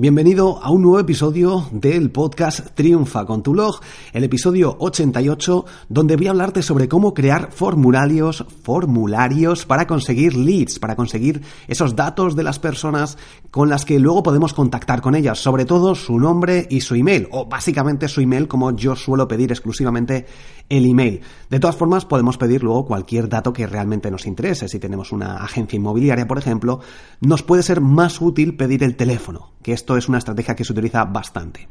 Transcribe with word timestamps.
Bienvenido 0.00 0.58
a 0.62 0.70
un 0.70 0.80
nuevo 0.80 0.98
episodio 0.98 1.68
del 1.72 2.10
podcast 2.10 2.68
Triunfa 2.74 3.26
con 3.26 3.42
tu 3.42 3.52
blog, 3.52 3.80
el 4.14 4.24
episodio 4.24 4.74
88, 4.78 5.66
donde 5.90 6.16
voy 6.16 6.26
a 6.26 6.30
hablarte 6.30 6.62
sobre 6.62 6.88
cómo 6.88 7.12
crear 7.12 7.52
formularios, 7.52 8.46
formularios 8.62 9.66
para 9.66 9.86
conseguir 9.86 10.36
leads, 10.36 10.78
para 10.78 10.96
conseguir 10.96 11.42
esos 11.68 11.96
datos 11.96 12.34
de 12.34 12.44
las 12.44 12.58
personas 12.58 13.18
con 13.50 13.68
las 13.68 13.84
que 13.84 13.98
luego 13.98 14.22
podemos 14.22 14.54
contactar 14.54 15.02
con 15.02 15.14
ellas, 15.14 15.38
sobre 15.38 15.66
todo 15.66 15.94
su 15.94 16.18
nombre 16.18 16.66
y 16.70 16.80
su 16.80 16.94
email, 16.94 17.28
o 17.30 17.44
básicamente 17.44 18.08
su 18.08 18.22
email 18.22 18.48
como 18.48 18.74
yo 18.74 18.96
suelo 18.96 19.28
pedir 19.28 19.52
exclusivamente 19.52 20.24
el 20.70 20.86
email. 20.86 21.20
De 21.50 21.60
todas 21.60 21.76
formas, 21.76 22.06
podemos 22.06 22.38
pedir 22.38 22.62
luego 22.62 22.86
cualquier 22.86 23.28
dato 23.28 23.52
que 23.52 23.66
realmente 23.66 24.10
nos 24.10 24.24
interese. 24.24 24.68
Si 24.68 24.78
tenemos 24.78 25.12
una 25.12 25.36
agencia 25.36 25.76
inmobiliaria, 25.76 26.26
por 26.26 26.38
ejemplo, 26.38 26.80
nos 27.20 27.42
puede 27.42 27.62
ser 27.62 27.82
más 27.82 28.22
útil 28.22 28.56
pedir 28.56 28.82
el 28.82 28.96
teléfono, 28.96 29.52
que 29.62 29.72
esto 29.72 29.98
es 29.98 30.08
una 30.08 30.16
estrategia 30.16 30.56
que 30.56 30.64
se 30.64 30.72
utiliza 30.72 31.04
bastante. 31.04 31.68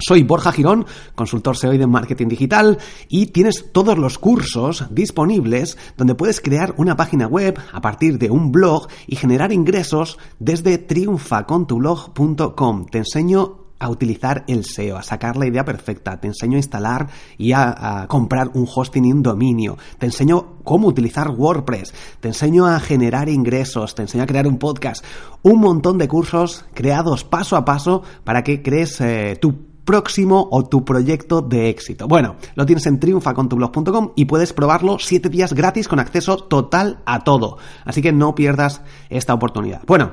Soy 0.00 0.22
Borja 0.22 0.52
Girón, 0.52 0.86
consultor 1.16 1.56
SEO 1.56 1.72
y 1.72 1.78
de 1.78 1.88
marketing 1.88 2.28
digital, 2.28 2.78
y 3.08 3.26
tienes 3.26 3.72
todos 3.72 3.98
los 3.98 4.16
cursos 4.18 4.84
disponibles 4.90 5.76
donde 5.96 6.14
puedes 6.14 6.40
crear 6.40 6.72
una 6.76 6.94
página 6.94 7.26
web 7.26 7.58
a 7.72 7.80
partir 7.80 8.16
de 8.18 8.30
un 8.30 8.52
blog 8.52 8.86
y 9.08 9.16
generar 9.16 9.50
ingresos 9.52 10.16
desde 10.38 10.78
triunfacontublog.com. 10.78 12.86
Te 12.86 12.98
enseño 12.98 13.67
a 13.78 13.88
utilizar 13.88 14.44
el 14.48 14.64
SEO, 14.64 14.96
a 14.96 15.02
sacar 15.02 15.36
la 15.36 15.46
idea 15.46 15.64
perfecta, 15.64 16.20
te 16.20 16.28
enseño 16.28 16.54
a 16.54 16.58
instalar 16.58 17.08
y 17.36 17.52
a, 17.52 18.06
comprar 18.08 18.50
un 18.54 18.66
hosting 18.72 19.04
y 19.04 19.12
un 19.12 19.22
dominio, 19.22 19.78
te 19.98 20.06
enseño 20.06 20.58
cómo 20.64 20.88
utilizar 20.88 21.30
WordPress, 21.30 21.94
te 22.20 22.28
enseño 22.28 22.66
a 22.66 22.80
generar 22.80 23.28
ingresos, 23.28 23.94
te 23.94 24.02
enseño 24.02 24.24
a 24.24 24.26
crear 24.26 24.46
un 24.46 24.58
podcast, 24.58 25.04
un 25.42 25.60
montón 25.60 25.98
de 25.98 26.08
cursos 26.08 26.64
creados 26.74 27.24
paso 27.24 27.56
a 27.56 27.64
paso 27.64 28.02
para 28.24 28.42
que 28.42 28.62
crees 28.62 29.00
eh, 29.00 29.36
tu 29.40 29.68
próximo 29.88 30.48
o 30.50 30.64
tu 30.64 30.84
proyecto 30.84 31.40
de 31.40 31.70
éxito. 31.70 32.06
Bueno, 32.06 32.36
lo 32.56 32.66
tienes 32.66 32.84
en 32.84 33.00
triunfacontublog.com 33.00 34.12
y 34.16 34.26
puedes 34.26 34.52
probarlo 34.52 34.98
7 34.98 35.30
días 35.30 35.54
gratis 35.54 35.88
con 35.88 35.98
acceso 35.98 36.36
total 36.36 36.98
a 37.06 37.24
todo. 37.24 37.56
Así 37.86 38.02
que 38.02 38.12
no 38.12 38.34
pierdas 38.34 38.82
esta 39.08 39.32
oportunidad. 39.32 39.80
Bueno, 39.86 40.10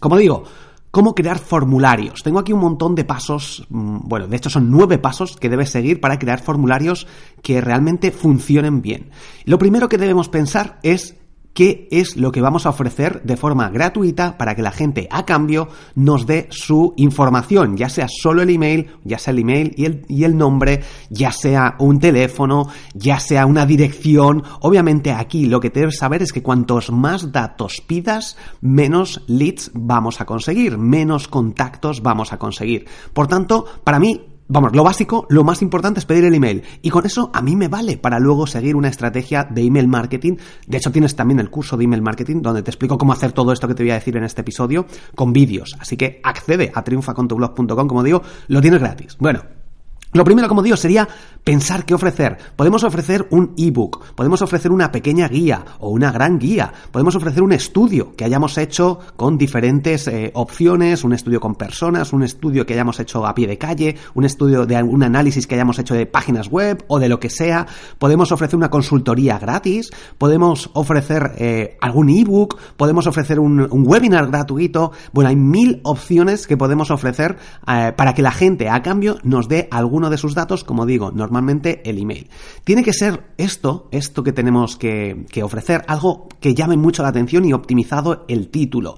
como 0.00 0.16
digo, 0.16 0.42
cómo 0.90 1.14
crear 1.14 1.38
formularios. 1.38 2.22
Tengo 2.22 2.38
aquí 2.38 2.52
un 2.52 2.60
montón 2.60 2.94
de 2.94 3.04
pasos, 3.04 3.66
bueno, 3.68 4.26
de 4.26 4.36
hecho 4.36 4.50
son 4.50 4.70
nueve 4.70 4.98
pasos 4.98 5.36
que 5.36 5.48
debes 5.48 5.70
seguir 5.70 6.00
para 6.00 6.18
crear 6.18 6.40
formularios 6.40 7.06
que 7.42 7.60
realmente 7.60 8.10
funcionen 8.10 8.82
bien. 8.82 9.10
Lo 9.44 9.58
primero 9.58 9.88
que 9.88 9.98
debemos 9.98 10.28
pensar 10.28 10.78
es 10.82 11.17
qué 11.58 11.88
es 11.90 12.16
lo 12.16 12.30
que 12.30 12.40
vamos 12.40 12.66
a 12.66 12.68
ofrecer 12.68 13.20
de 13.24 13.36
forma 13.36 13.68
gratuita 13.68 14.38
para 14.38 14.54
que 14.54 14.62
la 14.62 14.70
gente 14.70 15.08
a 15.10 15.26
cambio 15.26 15.66
nos 15.96 16.24
dé 16.24 16.46
su 16.50 16.94
información, 16.96 17.76
ya 17.76 17.88
sea 17.88 18.06
solo 18.06 18.42
el 18.42 18.50
email, 18.50 18.90
ya 19.02 19.18
sea 19.18 19.32
el 19.32 19.40
email 19.40 19.74
y 19.76 20.22
el, 20.22 20.36
nombre, 20.36 20.84
ya 21.10 21.32
sea 21.32 21.74
un 21.80 21.98
teléfono, 21.98 22.68
ya 22.94 23.18
sea 23.18 23.44
una 23.44 23.66
dirección. 23.66 24.44
Obviamente 24.60 25.10
aquí 25.10 25.46
lo 25.46 25.58
que 25.58 25.70
debes 25.70 25.98
saber 25.98 26.22
es 26.22 26.32
que 26.32 26.44
cuantos 26.44 26.92
más 26.92 27.32
datos 27.32 27.82
pidas, 27.84 28.36
menos 28.60 29.24
leads 29.26 29.72
vamos 29.74 30.20
a 30.20 30.26
conseguir, 30.26 30.78
menos 30.78 31.26
contactos 31.26 32.02
vamos 32.02 32.32
a 32.32 32.38
conseguir. 32.38 32.86
Por 33.12 33.26
tanto, 33.26 33.64
para 33.82 33.98
mí 33.98 34.37
Vamos, 34.50 34.74
lo 34.74 34.82
básico, 34.82 35.26
lo 35.28 35.44
más 35.44 35.60
importante 35.60 36.00
es 36.00 36.06
pedir 36.06 36.24
el 36.24 36.34
email. 36.34 36.62
Y 36.80 36.88
con 36.88 37.04
eso 37.04 37.30
a 37.34 37.42
mí 37.42 37.54
me 37.54 37.68
vale 37.68 37.98
para 37.98 38.18
luego 38.18 38.46
seguir 38.46 38.76
una 38.76 38.88
estrategia 38.88 39.44
de 39.44 39.62
email 39.62 39.88
marketing. 39.88 40.36
De 40.66 40.78
hecho, 40.78 40.90
tienes 40.90 41.14
también 41.14 41.38
el 41.38 41.50
curso 41.50 41.76
de 41.76 41.84
email 41.84 42.00
marketing 42.00 42.40
donde 42.40 42.62
te 42.62 42.70
explico 42.70 42.96
cómo 42.96 43.12
hacer 43.12 43.32
todo 43.32 43.52
esto 43.52 43.68
que 43.68 43.74
te 43.74 43.82
voy 43.82 43.90
a 43.90 43.94
decir 43.94 44.16
en 44.16 44.24
este 44.24 44.40
episodio 44.40 44.86
con 45.14 45.34
vídeos. 45.34 45.76
Así 45.78 45.98
que 45.98 46.20
accede 46.24 46.72
a 46.74 46.82
triunfacontublog.com, 46.82 47.88
como 47.88 48.02
digo, 48.02 48.22
lo 48.46 48.62
tienes 48.62 48.80
gratis. 48.80 49.18
Bueno, 49.18 49.42
lo 50.12 50.24
primero, 50.24 50.48
como 50.48 50.62
digo, 50.62 50.76
sería 50.76 51.06
pensar 51.44 51.84
qué 51.84 51.94
ofrecer. 51.94 52.38
Podemos 52.56 52.82
ofrecer 52.82 53.26
un 53.30 53.54
ebook, 53.58 54.14
podemos 54.14 54.40
ofrecer 54.40 54.70
una 54.70 54.90
pequeña 54.90 55.28
guía 55.28 55.64
o 55.80 55.90
una 55.90 56.10
gran 56.10 56.38
guía, 56.38 56.72
podemos 56.90 57.14
ofrecer 57.14 57.42
un 57.42 57.52
estudio 57.52 58.14
que 58.16 58.24
hayamos 58.24 58.56
hecho 58.58 59.00
con 59.16 59.36
diferentes 59.36 60.08
eh, 60.08 60.30
opciones, 60.34 61.04
un 61.04 61.12
estudio 61.12 61.40
con 61.40 61.54
personas, 61.54 62.12
un 62.12 62.22
estudio 62.22 62.64
que 62.64 62.74
hayamos 62.74 63.00
hecho 63.00 63.26
a 63.26 63.34
pie 63.34 63.46
de 63.46 63.58
calle, 63.58 63.96
un 64.14 64.24
estudio 64.24 64.64
de 64.64 64.82
un 64.82 65.02
análisis 65.02 65.46
que 65.46 65.54
hayamos 65.54 65.78
hecho 65.78 65.94
de 65.94 66.06
páginas 66.06 66.48
web 66.48 66.84
o 66.88 66.98
de 66.98 67.08
lo 67.08 67.20
que 67.20 67.30
sea. 67.30 67.66
Podemos 67.98 68.32
ofrecer 68.32 68.56
una 68.56 68.70
consultoría 68.70 69.38
gratis, 69.38 69.90
podemos 70.16 70.70
ofrecer 70.74 71.32
eh, 71.36 71.76
algún 71.80 72.08
ebook, 72.08 72.58
podemos 72.76 73.06
ofrecer 73.06 73.38
un, 73.40 73.68
webinar 73.70 74.26
gratuito. 74.28 74.92
Bueno, 75.12 75.30
hay 75.30 75.36
mil 75.36 75.80
opciones 75.84 76.46
que 76.46 76.56
podemos 76.56 76.90
ofrecer 76.90 77.36
eh, 77.66 77.92
para 77.96 78.14
que 78.14 78.22
la 78.22 78.32
gente 78.32 78.68
a 78.68 78.82
cambio 78.82 79.18
nos 79.22 79.48
dé 79.48 79.68
algún 79.70 79.97
uno 79.98 80.10
de 80.10 80.16
sus 80.16 80.34
datos, 80.34 80.64
como 80.64 80.86
digo, 80.86 81.10
normalmente 81.12 81.82
el 81.88 81.98
email. 81.98 82.30
Tiene 82.64 82.82
que 82.82 82.92
ser 82.92 83.32
esto, 83.36 83.88
esto 83.90 84.22
que 84.22 84.32
tenemos 84.32 84.76
que, 84.76 85.26
que 85.30 85.42
ofrecer, 85.42 85.84
algo 85.86 86.28
que 86.40 86.54
llame 86.54 86.76
mucho 86.76 87.02
la 87.02 87.10
atención 87.10 87.44
y 87.44 87.52
optimizado 87.52 88.24
el 88.28 88.48
título 88.48 88.96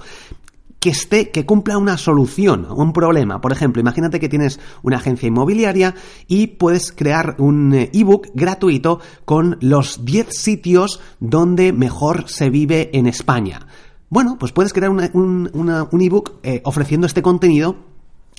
que 0.80 0.90
esté, 0.90 1.30
que 1.30 1.44
cumpla 1.44 1.76
una 1.76 1.98
solución, 1.98 2.66
un 2.70 2.92
problema. 2.94 3.40
Por 3.42 3.52
ejemplo, 3.52 3.80
imagínate 3.80 4.18
que 4.18 4.30
tienes 4.30 4.58
una 4.82 4.96
agencia 4.96 5.28
inmobiliaria 5.28 5.94
y 6.26 6.46
puedes 6.48 6.90
crear 6.90 7.36
un 7.38 7.74
ebook 7.74 8.28
gratuito 8.34 8.98
con 9.26 9.58
los 9.60 10.06
10 10.06 10.28
sitios 10.30 11.00
donde 11.20 11.74
mejor 11.74 12.28
se 12.28 12.48
vive 12.48 12.90
en 12.94 13.06
España. 13.06 13.66
Bueno, 14.08 14.38
pues 14.40 14.52
puedes 14.52 14.72
crear 14.72 14.90
un 14.90 16.00
ebook 16.00 16.40
eh, 16.42 16.62
ofreciendo 16.64 17.06
este 17.06 17.22
contenido 17.22 17.89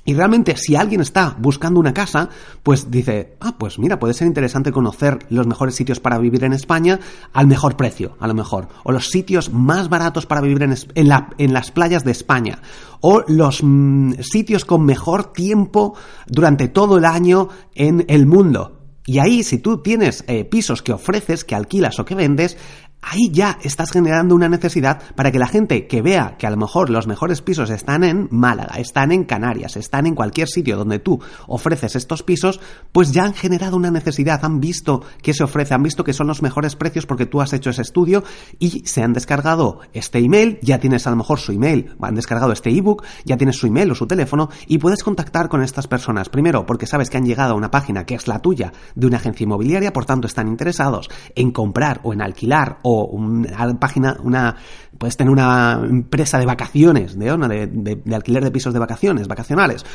y 0.03 0.15
realmente, 0.15 0.55
si 0.57 0.75
alguien 0.75 1.01
está 1.01 1.35
buscando 1.37 1.79
una 1.79 1.93
casa, 1.93 2.29
pues 2.63 2.89
dice, 2.89 3.35
ah, 3.39 3.55
pues 3.59 3.77
mira, 3.77 3.99
puede 3.99 4.15
ser 4.15 4.25
interesante 4.25 4.71
conocer 4.71 5.19
los 5.29 5.45
mejores 5.45 5.75
sitios 5.75 5.99
para 5.99 6.17
vivir 6.17 6.43
en 6.43 6.53
España 6.53 6.99
al 7.33 7.45
mejor 7.45 7.77
precio, 7.77 8.15
a 8.19 8.27
lo 8.27 8.33
mejor. 8.33 8.67
O 8.83 8.91
los 8.91 9.09
sitios 9.09 9.53
más 9.53 9.89
baratos 9.89 10.25
para 10.25 10.41
vivir 10.41 10.63
en, 10.63 10.75
en, 10.95 11.07
la, 11.07 11.29
en 11.37 11.53
las 11.53 11.69
playas 11.69 12.03
de 12.03 12.11
España. 12.11 12.63
O 12.99 13.23
los 13.27 13.61
mmm, 13.61 14.13
sitios 14.21 14.65
con 14.65 14.85
mejor 14.85 15.33
tiempo 15.33 15.95
durante 16.25 16.67
todo 16.67 16.97
el 16.97 17.05
año 17.05 17.49
en 17.75 18.03
el 18.07 18.25
mundo. 18.25 18.79
Y 19.05 19.19
ahí, 19.19 19.43
si 19.43 19.59
tú 19.59 19.83
tienes 19.83 20.23
eh, 20.27 20.45
pisos 20.45 20.81
que 20.81 20.93
ofreces, 20.93 21.43
que 21.43 21.55
alquilas 21.55 21.99
o 21.99 22.05
que 22.05 22.15
vendes, 22.15 22.57
ahí 23.01 23.29
ya 23.31 23.57
estás 23.63 23.91
generando 23.91 24.35
una 24.35 24.49
necesidad 24.49 25.01
para 25.15 25.31
que 25.31 25.39
la 25.39 25.47
gente 25.47 25.87
que 25.87 26.01
vea 26.01 26.35
que 26.37 26.47
a 26.47 26.51
lo 26.51 26.57
mejor 26.57 26.89
los 26.89 27.07
mejores 27.07 27.41
pisos 27.41 27.69
están 27.69 28.03
en 28.03 28.27
Málaga, 28.31 28.75
están 28.77 29.11
en 29.11 29.23
Canarias, 29.23 29.75
están 29.75 30.05
en 30.05 30.15
cualquier 30.15 30.47
sitio 30.47 30.77
donde 30.77 30.99
tú 30.99 31.19
ofreces 31.47 31.95
estos 31.95 32.23
pisos, 32.23 32.59
pues 32.91 33.11
ya 33.11 33.23
han 33.23 33.33
generado 33.33 33.75
una 33.75 33.91
necesidad, 33.91 34.43
han 34.45 34.59
visto 34.59 35.03
que 35.21 35.33
se 35.33 35.43
ofrece, 35.43 35.73
han 35.73 35.83
visto 35.83 36.03
que 36.03 36.13
son 36.13 36.27
los 36.27 36.41
mejores 36.41 36.75
precios 36.75 37.05
porque 37.05 37.25
tú 37.25 37.41
has 37.41 37.53
hecho 37.53 37.71
ese 37.71 37.81
estudio 37.81 38.23
y 38.59 38.83
se 38.85 39.03
han 39.03 39.13
descargado 39.13 39.79
este 39.93 40.19
email, 40.19 40.59
ya 40.61 40.79
tienes 40.79 41.07
a 41.07 41.09
lo 41.09 41.15
mejor 41.15 41.39
su 41.39 41.51
email, 41.51 41.95
han 42.01 42.15
descargado 42.15 42.51
este 42.51 42.69
ebook, 42.69 43.03
ya 43.25 43.37
tienes 43.37 43.57
su 43.57 43.67
email 43.67 43.91
o 43.91 43.95
su 43.95 44.07
teléfono 44.07 44.49
y 44.67 44.77
puedes 44.77 45.03
contactar 45.03 45.49
con 45.49 45.63
estas 45.63 45.87
personas. 45.87 46.29
Primero, 46.29 46.65
porque 46.65 46.85
sabes 46.85 47.09
que 47.09 47.17
han 47.17 47.25
llegado 47.25 47.53
a 47.53 47.57
una 47.57 47.71
página 47.71 48.05
que 48.05 48.15
es 48.15 48.27
la 48.27 48.39
tuya 48.39 48.71
de 48.95 49.07
una 49.07 49.17
agencia 49.17 49.43
inmobiliaria, 49.43 49.93
por 49.93 50.05
tanto 50.05 50.27
están 50.27 50.47
interesados 50.47 51.09
en 51.35 51.51
comprar 51.51 51.99
o 52.03 52.13
en 52.13 52.21
alquilar 52.21 52.79
o 52.83 52.90
una 53.05 53.79
página, 53.79 54.17
una, 54.23 54.55
puedes 54.97 55.17
tener 55.17 55.31
una 55.31 55.81
empresa 55.83 56.39
de 56.39 56.45
vacaciones, 56.45 57.17
de, 57.17 57.25
de, 57.25 57.67
de, 57.67 57.95
de 58.03 58.15
alquiler 58.15 58.43
de 58.43 58.51
pisos 58.51 58.73
de 58.73 58.79
vacaciones, 58.79 59.27
vacacionales. 59.27 59.85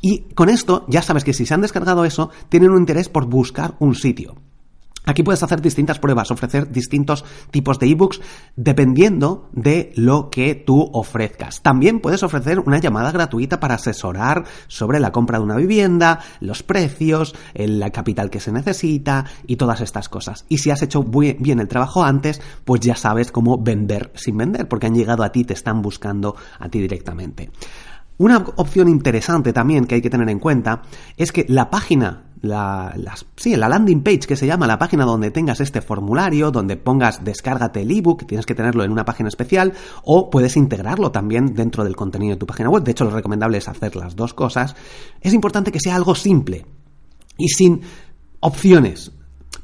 Y 0.00 0.32
con 0.34 0.48
esto 0.48 0.84
ya 0.88 1.02
sabes 1.02 1.24
que 1.24 1.34
si 1.34 1.46
se 1.46 1.54
han 1.54 1.60
descargado 1.60 2.04
eso, 2.04 2.30
tienen 2.48 2.70
un 2.70 2.78
interés 2.78 3.08
por 3.08 3.26
buscar 3.26 3.74
un 3.78 3.94
sitio. 3.94 4.34
Aquí 5.06 5.22
puedes 5.22 5.42
hacer 5.42 5.62
distintas 5.62 5.98
pruebas, 5.98 6.30
ofrecer 6.30 6.70
distintos 6.70 7.24
tipos 7.50 7.78
de 7.78 7.88
ebooks 7.88 8.20
dependiendo 8.54 9.48
de 9.52 9.92
lo 9.96 10.28
que 10.30 10.54
tú 10.54 10.90
ofrezcas. 10.92 11.62
También 11.62 12.00
puedes 12.00 12.22
ofrecer 12.22 12.60
una 12.60 12.78
llamada 12.78 13.10
gratuita 13.10 13.60
para 13.60 13.76
asesorar 13.76 14.44
sobre 14.68 15.00
la 15.00 15.10
compra 15.10 15.38
de 15.38 15.44
una 15.44 15.56
vivienda, 15.56 16.20
los 16.40 16.62
precios, 16.62 17.34
el 17.54 17.82
capital 17.92 18.30
que 18.30 18.40
se 18.40 18.52
necesita 18.52 19.24
y 19.46 19.56
todas 19.56 19.80
estas 19.80 20.08
cosas. 20.08 20.44
Y 20.48 20.58
si 20.58 20.70
has 20.70 20.82
hecho 20.82 21.02
bien 21.02 21.60
el 21.60 21.68
trabajo 21.68 22.04
antes, 22.04 22.40
pues 22.64 22.80
ya 22.80 22.94
sabes 22.94 23.32
cómo 23.32 23.56
vender 23.58 24.12
sin 24.14 24.36
vender, 24.36 24.68
porque 24.68 24.86
han 24.86 24.94
llegado 24.94 25.22
a 25.22 25.32
ti, 25.32 25.44
te 25.44 25.54
están 25.54 25.80
buscando 25.80 26.36
a 26.58 26.68
ti 26.68 26.78
directamente. 26.78 27.50
Una 28.18 28.44
opción 28.56 28.88
interesante 28.88 29.54
también 29.54 29.86
que 29.86 29.94
hay 29.94 30.02
que 30.02 30.10
tener 30.10 30.28
en 30.28 30.38
cuenta 30.38 30.82
es 31.16 31.32
que 31.32 31.46
la 31.48 31.70
página 31.70 32.24
la, 32.42 32.94
sí, 33.36 33.54
la 33.56 33.68
landing 33.68 34.02
page 34.02 34.20
que 34.20 34.36
se 34.36 34.46
llama, 34.46 34.66
la 34.66 34.78
página 34.78 35.04
donde 35.04 35.30
tengas 35.30 35.60
este 35.60 35.80
formulario, 35.80 36.50
donde 36.50 36.76
pongas 36.76 37.24
descárgate 37.24 37.82
el 37.82 37.90
ebook, 37.90 38.26
tienes 38.26 38.46
que 38.46 38.54
tenerlo 38.54 38.84
en 38.84 38.92
una 38.92 39.04
página 39.04 39.28
especial, 39.28 39.74
o 40.04 40.30
puedes 40.30 40.56
integrarlo 40.56 41.10
también 41.10 41.54
dentro 41.54 41.84
del 41.84 41.96
contenido 41.96 42.34
de 42.34 42.38
tu 42.38 42.46
página 42.46 42.70
web. 42.70 42.82
De 42.82 42.92
hecho, 42.92 43.04
lo 43.04 43.10
recomendable 43.10 43.58
es 43.58 43.68
hacer 43.68 43.96
las 43.96 44.16
dos 44.16 44.34
cosas. 44.34 44.74
Es 45.20 45.34
importante 45.34 45.72
que 45.72 45.80
sea 45.80 45.96
algo 45.96 46.14
simple 46.14 46.66
y 47.36 47.48
sin 47.48 47.82
opciones. 48.40 49.12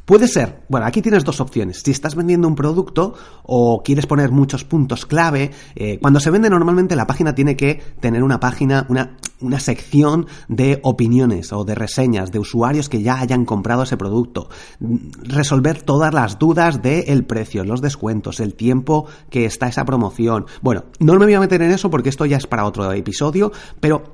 Puede 0.07 0.29
ser, 0.29 0.63
bueno, 0.69 0.87
aquí 0.87 1.03
tienes 1.03 1.25
dos 1.25 1.41
opciones. 1.41 1.83
Si 1.85 1.91
estás 1.91 2.15
vendiendo 2.15 2.47
un 2.47 2.55
producto 2.55 3.15
o 3.43 3.83
quieres 3.83 4.07
poner 4.07 4.31
muchos 4.31 4.63
puntos 4.63 5.05
clave, 5.05 5.51
eh, 5.75 5.99
cuando 6.01 6.21
se 6.21 6.31
vende 6.31 6.49
normalmente 6.49 6.95
la 6.95 7.09
página 7.09 7.35
tiene 7.35 7.57
que 7.57 7.83
tener 7.99 8.23
una 8.23 8.39
página, 8.39 8.87
una, 8.89 9.17
una 9.41 9.59
sección 9.59 10.29
de 10.47 10.79
opiniones 10.85 11.53
o 11.53 11.65
de 11.65 11.75
reseñas 11.75 12.31
de 12.31 12.39
usuarios 12.39 12.89
que 12.89 13.03
ya 13.03 13.19
hayan 13.19 13.45
comprado 13.45 13.83
ese 13.83 13.97
producto. 13.97 14.49
Resolver 14.79 15.83
todas 15.83 16.15
las 16.15 16.39
dudas 16.39 16.83
del 16.83 17.25
precio, 17.25 17.65
los 17.65 17.81
descuentos, 17.81 18.39
el 18.39 18.55
tiempo 18.55 19.07
que 19.29 19.45
está 19.45 19.67
esa 19.67 19.85
promoción. 19.85 20.47
Bueno, 20.63 20.85
no 21.01 21.15
me 21.15 21.25
voy 21.25 21.35
a 21.35 21.41
meter 21.41 21.63
en 21.63 21.73
eso 21.73 21.91
porque 21.91 22.11
esto 22.11 22.27
ya 22.27 22.37
es 22.37 22.47
para 22.47 22.65
otro 22.65 22.93
episodio, 22.93 23.51
pero 23.81 24.05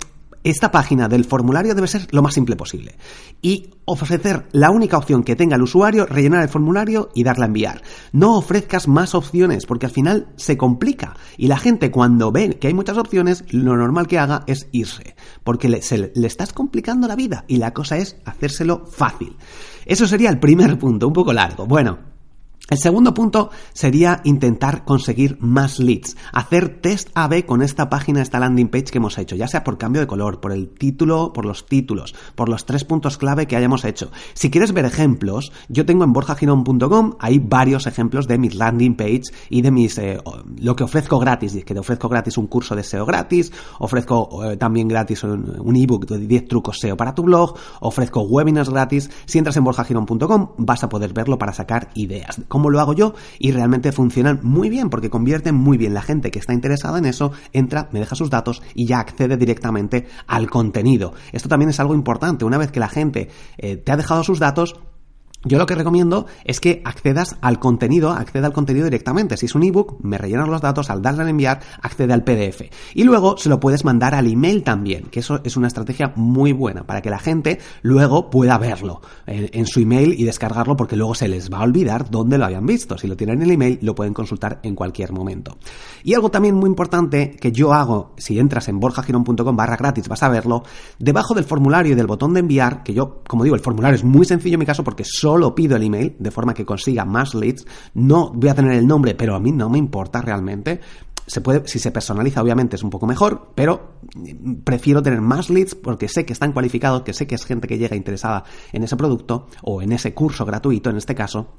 esta 0.45 0.71
página 0.71 1.09
del 1.09 1.25
formulario 1.25 1.75
debe 1.75 1.87
ser 1.87 2.09
lo 2.11 2.23
más 2.23 2.35
simple 2.35 2.57
posible. 2.57 2.97
Y 3.41 3.71
ofrecer 3.85 4.47
la 4.53 4.71
única 4.71 4.99
opción 4.99 5.23
que 5.23 5.37
tenga 5.37 5.57
el 5.57 5.63
usuario, 5.63 6.07
rellenar 6.07 6.43
el 6.43 6.49
formulario 6.49 7.11
y 7.15 7.25
darle 7.25 7.45
a 7.45 7.47
enviar. 7.47 7.83
No 8.13 8.37
ofrezcas 8.37 8.89
más 8.89 9.15
opciones 9.15 9.67
porque 9.67 9.87
al 9.87 9.93
final 9.93 10.29
se 10.37 10.57
complica. 10.57 11.17
Y 11.37 11.47
la 11.47 11.59
gente 11.59 11.91
cuando 11.91 12.33
ve 12.33 12.59
que 12.59 12.69
hay 12.69 12.75
muchas 12.75 12.99
opciones, 12.99 13.45
lo 13.51 13.77
normal 13.77 14.07
que 14.07 14.19
haga 14.19 14.45
es 14.47 14.69
irse. 14.73 15.15
Porque 15.45 15.69
le, 15.69 15.81
le 16.15 16.27
estás 16.27 16.53
complicando 16.53 17.09
la 17.09 17.17
vida 17.17 17.45
y 17.49 17.57
la 17.57 17.73
cosa 17.73 17.99
es 17.99 18.17
hacérselo 18.25 18.87
fácil. 18.87 19.37
Eso 19.87 20.07
sería 20.07 20.31
el 20.31 20.39
primer 20.39 20.79
punto, 20.79 21.07
un 21.09 21.13
poco 21.13 21.33
largo. 21.33 21.67
Bueno, 21.67 22.12
el 22.71 22.79
segundo 22.79 23.13
punto 23.13 23.51
sería 23.75 24.21
intentar 24.25 24.85
conseguir 24.85 25.37
más 25.41 25.79
leads, 25.79 26.17
hacer 26.33 26.81
test 26.81 27.11
AB 27.15 27.45
con 27.45 27.61
esta 27.61 27.91
página, 27.91 28.23
esta 28.23 28.39
landing 28.39 28.69
page 28.69 28.85
que 28.85 28.99
hemos 28.99 29.19
hecho, 29.19 29.37
ya 29.37 29.49
sea 29.49 29.65
por 29.65 29.79
cambio 29.79 30.01
de 30.01 30.07
color, 30.07 30.41
por 30.41 30.53
el 30.53 30.69
título, 30.69 31.33
por 31.33 31.45
los 31.45 31.67
títulos, 31.67 32.15
por 32.35 32.49
los 32.49 32.65
tres 32.65 32.85
puntos 32.85 33.19
clave 33.19 33.47
que 33.47 33.57
hayamos 33.57 33.85
hecho. 33.85 34.11
Si 34.33 34.51
quieres 34.51 34.73
ver 34.73 34.85
ejemplos, 34.85 35.53
yo 35.69 35.85
tengo 35.85 36.05
en 36.05 36.13
borjagirón.com, 36.13 37.17
hay 37.19 37.41
varios 37.41 37.87
ejemplos 37.87 38.29
de 38.29 38.39
mis 38.39 38.55
landing 38.55 38.97
page 38.97 39.25
y 39.51 39.61
de 39.61 39.71
mis 39.71 39.99
eh, 39.99 40.19
lo 40.59 40.77
que 40.77 40.85
ofrezco 40.85 41.19
gratis, 41.19 41.53
que 41.65 41.75
te 41.75 41.81
ofrezco 41.81 42.09
gratis 42.09 42.39
un 42.39 42.47
curso 42.47 42.77
de 42.77 42.85
SEO 42.85 43.05
gratis, 43.05 43.53
ofrezco 43.81 44.45
eh, 44.45 44.57
también 44.57 44.87
gratis 44.87 45.25
un, 45.25 45.77
ebook 45.77 46.07
de 46.07 46.19
10 46.19 46.49
trucos 46.49 46.79
SEO 46.81 46.97
para 46.97 47.15
tu 47.15 47.25
blog, 47.25 47.57
ofrezco 47.81 48.23
webinars 48.23 48.71
gratis. 48.71 49.11
Si 49.27 49.39
entras 49.39 49.57
en 49.57 49.65
borjagirón.com 49.65 50.53
vas 50.59 50.85
a 50.85 50.89
poder 50.89 51.13
verlo 51.13 51.39
para 51.39 51.53
sacar 51.53 51.91
ideas 51.95 52.41
cómo 52.53 52.69
lo 52.69 52.81
hago 52.81 52.93
yo 52.93 53.15
y 53.39 53.51
realmente 53.51 53.93
funcionan 53.93 54.41
muy 54.43 54.69
bien 54.69 54.91
porque 54.91 55.09
convierten 55.09 55.55
muy 55.55 55.79
bien 55.79 55.95
la 55.95 56.03
gente 56.03 56.31
que 56.31 56.39
está 56.39 56.53
interesada 56.53 56.99
en 56.99 57.07
eso, 57.07 57.33
entra, 57.55 57.89
me 57.93 58.01
deja 58.01 58.15
sus 58.15 58.29
datos 58.29 58.63
y 58.75 58.87
ya 58.87 59.01
accede 59.01 59.39
directamente 59.39 60.07
al 60.27 60.51
contenido. 60.51 61.15
Esto 61.33 61.49
también 61.49 61.71
es 61.71 61.81
algo 61.81 61.95
importante. 61.95 62.45
Una 62.45 62.59
vez 62.59 62.71
que 62.71 62.79
la 62.79 62.91
gente 62.91 63.31
eh, 63.57 63.79
te 63.79 63.91
ha 63.91 63.97
dejado 63.97 64.23
sus 64.23 64.39
datos, 64.39 64.77
yo 65.45 65.59
lo 65.59 65.67
que 65.67 65.75
recomiendo 65.75 66.27
es 66.45 66.61
que 66.61 66.83
accedas 66.85 67.37
al 67.41 67.59
contenido, 67.59 68.11
acceda 68.11 68.47
al 68.47 68.53
contenido 68.53 68.85
directamente. 68.85 69.37
Si 69.37 69.47
es 69.47 69.55
un 69.57 69.65
ebook, 69.65 69.97
me 70.01 70.17
rellenas 70.17 70.49
los 70.49 70.61
datos, 70.61 70.89
al 70.89 71.03
darle 71.03 71.25
a 71.25 71.29
enviar, 71.29 71.61
accede 71.83 72.13
al 72.13 72.23
PDF. 72.23 72.63
Y 72.95 73.03
luego 73.03 73.37
se 73.37 73.49
lo 73.49 73.59
puedes 73.59 73.85
mandar 73.85 74.15
al 74.15 74.31
email 74.31 74.63
también, 74.63 75.05
que 75.11 75.21
eso 75.21 75.41
es 75.43 75.57
una 75.57 75.67
estrategia 75.67 76.13
muy 76.15 76.53
buena 76.53 76.85
para 76.85 77.03
que 77.03 77.11
la 77.11 77.19
gente 77.19 77.59
luego 77.83 78.31
pueda 78.31 78.57
verlo 78.59 79.01
en, 79.27 79.67
su 79.67 79.81
email 79.81 80.15
y 80.17 80.25
descargarlo 80.25 80.77
porque 80.77 80.97
luego 80.97 81.15
se 81.15 81.29
les 81.29 81.51
va 81.51 81.59
a 81.59 81.63
olvidar 81.63 82.09
dónde 82.09 82.39
lo 82.39 82.45
habían 82.45 82.67
visto. 82.67 82.97
Si 82.97 83.09
lo 83.09 83.17
tienen 83.17 83.39
en 83.39 83.43
el 83.43 83.51
email, 83.53 83.79
lo 83.83 83.95
pueden 83.95 84.15
consultar 84.15 84.61
en 84.63 84.77
cualquier 84.77 85.13
momento. 85.13 85.57
Y 86.05 86.15
algo 86.15 86.31
también 86.31 86.55
muy 86.55 86.69
importante 86.69 87.37
que 87.41 87.51
yo 87.51 87.73
hago, 87.73 88.15
si 88.17 88.39
entras 88.39 88.69
en 88.69 88.79
borjagirón.com 88.79 89.57
barra 89.57 89.77
gratis, 89.77 90.09
vas 90.09 90.23
a 90.23 90.29
verlo, 90.29 90.63
debajo 90.99 91.35
del 91.35 91.45
formulario 91.45 91.93
y 91.93 91.95
del 91.97 92.07
botón 92.07 92.35
de 92.35 92.41
enviar, 92.41 92.83
que 92.85 92.95
yo, 92.95 93.23
como 93.27 93.43
digo, 93.43 93.57
el 93.57 93.63
formulario 93.63 93.97
es 93.97 94.05
muy 94.05 94.25
sencillo 94.25 94.55
en 94.55 94.61
mi 94.61 94.67
caso 94.67 94.85
porque 94.85 95.05
solo 95.05 95.32
solo 95.33 95.55
pido 95.55 95.77
el 95.77 95.83
email 95.83 96.15
de 96.19 96.31
forma 96.31 96.53
que 96.53 96.67
consiga 96.67 97.07
más 97.07 97.35
leads. 97.35 97.65
No 97.95 98.33
voy 98.35 98.51
a 98.51 98.55
tener 98.55 98.73
el 98.73 98.87
nombre, 98.87 99.15
pero 99.15 99.35
a 99.35 99.41
mí 99.41 99.51
no 99.51 99.71
me 99.71 99.79
importa 99.79 100.21
realmente. 100.21 100.79
Se 101.27 101.41
puede, 101.41 101.67
si 101.67 101.79
se 101.79 101.91
personaliza, 101.91 102.43
obviamente 102.43 102.77
es 102.77 102.83
un 102.83 102.91
poco 102.91 103.07
mejor, 103.07 103.53
pero 103.55 103.95
prefiero 104.63 105.03
tener 105.03 105.23
más 105.23 105.49
leads 105.49 105.75
porque 105.75 106.07
sé 106.07 106.27
que 106.27 106.35
están 106.35 106.53
cualificados, 106.53 107.01
que 107.01 107.15
sé 107.15 107.27
que 107.27 107.37
es 107.37 107.47
gente 107.47 107.67
que 107.67 107.79
llega 107.79 107.97
interesada 107.97 108.45
en 108.75 108.85
ese 108.85 108.95
producto 108.95 109.47
o 109.63 109.81
en 109.81 109.93
ese 109.93 110.13
curso 110.13 110.45
gratuito 110.45 110.91
en 110.91 110.99
este 110.99 111.15
caso 111.15 111.55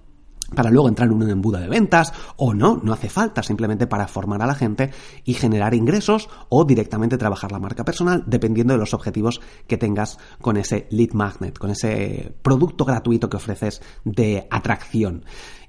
para 0.54 0.72
luego 0.72 0.88
entrar 0.88 1.08
en 1.10 1.16
un 1.16 1.30
embudo 1.30 1.60
de 1.60 1.68
ventas 1.68 2.14
o 2.38 2.54
no, 2.54 2.80
no 2.84 2.94
hace 2.94 3.10
falta, 3.10 3.44
simplemente 3.44 3.88
para 3.88 4.08
formar 4.08 4.42
a 4.42 4.48
la 4.48 4.56
gente 4.56 4.92
y 5.24 5.34
generar 5.34 5.74
ingresos 5.74 6.30
o 6.50 6.66
directamente 6.66 7.18
trabajar 7.18 7.52
la 7.52 7.60
marca 7.60 7.86
personal 7.86 8.24
dependiendo 8.28 8.74
de 8.74 8.80
los 8.80 8.94
objetivos 8.94 9.42
que 9.68 9.78
tengas 9.78 10.18
con 10.42 10.58
ese 10.58 10.88
lead 10.92 11.14
magnet, 11.14 11.58
con 11.58 11.70
ese 11.70 12.36
producto 12.42 12.86
gratuito 12.86 13.30
que 13.30 13.38
ofreces 13.38 13.82
de 14.04 14.48
atracción. 14.50 15.24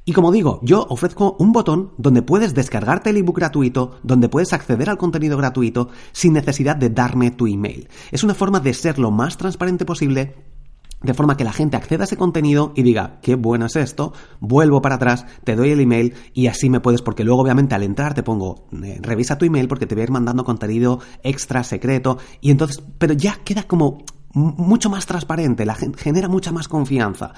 Y 0.07 0.13
como 0.13 0.33
digo, 0.33 0.61
yo 0.63 0.85
ofrezco 0.91 1.35
un 1.39 1.53
botón 1.53 1.93
donde 1.97 2.21
puedes 2.21 2.55
descargarte 2.55 3.11
el 3.11 3.17
ebook 3.17 3.39
gratuito, 3.39 3.93
donde 4.03 4.29
puedes 4.29 4.53
acceder 4.53 4.91
al 4.91 4.99
contenido 4.99 5.39
gratuito 5.39 5.89
sin 6.13 6.35
necesidad 6.35 6.77
de 6.77 6.91
darme 6.91 7.31
tu 7.31 7.47
email. 7.47 7.89
Es 8.13 8.23
una 8.23 8.35
forma 8.35 8.61
de 8.61 8.75
ser 8.75 8.99
lo 8.99 9.11
más 9.11 9.39
transparente 9.39 9.87
posible 9.87 10.35
de 11.05 11.15
forma 11.15 11.37
que 11.37 11.45
la 11.45 11.53
gente 11.53 11.77
acceda 11.77 12.05
a 12.05 12.07
ese 12.07 12.17
contenido 12.17 12.73
y 12.75 12.83
diga, 12.83 13.19
qué 13.23 13.35
bueno 13.35 13.67
es 13.67 13.77
esto, 13.77 14.13
vuelvo 14.41 14.83
para 14.83 14.97
atrás, 14.97 15.27
te 15.45 15.55
doy 15.55 15.71
el 15.71 15.81
email 15.81 16.15
y 16.33 16.47
así 16.47 16.71
me 16.71 16.81
puedes, 16.81 17.03
porque 17.03 17.25
luego 17.25 17.43
obviamente 17.43 17.75
al 17.75 17.83
entrar 17.83 18.15
te 18.15 18.23
pongo, 18.23 18.67
eh, 18.83 18.99
revisa 19.01 19.39
tu 19.39 19.45
email 19.45 19.69
porque 19.69 19.87
te 19.87 19.95
voy 19.95 20.03
a 20.03 20.05
ir 20.05 20.11
mandando 20.11 20.45
contenido 20.45 21.01
extra, 21.23 21.63
secreto, 21.63 22.19
y 22.41 22.51
entonces, 22.51 22.83
pero 22.99 23.13
ya 23.13 23.39
queda 23.45 23.65
como 23.65 23.99
mucho 24.33 24.91
más 24.91 25.07
transparente, 25.07 25.65
la 25.65 25.77
gente 25.77 25.99
genera 25.99 26.29
mucha 26.29 26.51
más 26.51 26.67
confianza. 26.67 27.35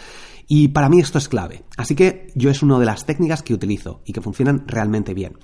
Y 0.49 0.69
para 0.69 0.89
mí 0.89 1.01
esto 1.01 1.19
es 1.19 1.29
clave. 1.29 1.65
Así 1.77 1.95
que 1.95 2.29
yo 2.35 2.51
es 2.51 2.63
una 2.63 2.79
de 2.79 2.87
las 2.87 3.05
técnicas 3.05 3.43
que 3.43 3.53
utilizo 3.53 4.01
y 4.05 4.13
que 4.13 4.21
funcionan 4.21 4.63
realmente 4.67 5.13
bien. 5.13 5.37